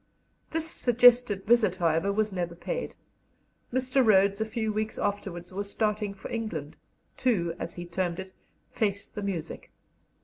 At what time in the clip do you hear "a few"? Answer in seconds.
4.41-4.73